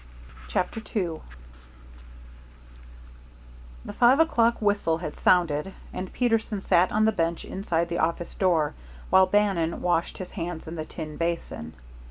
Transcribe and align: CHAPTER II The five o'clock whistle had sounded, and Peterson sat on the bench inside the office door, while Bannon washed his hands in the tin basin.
CHAPTER 0.47 0.81
II 0.99 1.21
The 3.85 3.93
five 3.93 4.19
o'clock 4.19 4.59
whistle 4.59 4.97
had 4.97 5.15
sounded, 5.15 5.73
and 5.93 6.11
Peterson 6.11 6.59
sat 6.59 6.91
on 6.91 7.05
the 7.05 7.11
bench 7.11 7.45
inside 7.45 7.89
the 7.89 7.99
office 7.99 8.33
door, 8.33 8.73
while 9.11 9.27
Bannon 9.27 9.83
washed 9.83 10.17
his 10.17 10.31
hands 10.31 10.67
in 10.67 10.73
the 10.73 10.85
tin 10.85 11.17
basin. 11.17 11.73